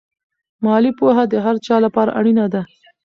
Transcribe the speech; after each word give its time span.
مالي 0.63 0.91
پوهه 0.99 1.23
د 1.29 1.33
هر 1.45 1.55
چا 1.65 1.75
لپاره 1.85 2.11
اړینه 2.19 2.45
ده. 2.53 2.61